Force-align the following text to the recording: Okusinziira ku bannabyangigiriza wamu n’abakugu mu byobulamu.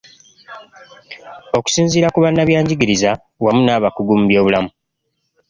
Okusinziira 1.57 2.11
ku 2.13 2.19
bannabyangigiriza 2.23 3.11
wamu 3.43 3.61
n’abakugu 3.65 4.11
mu 4.19 4.25
byobulamu. 4.29 4.69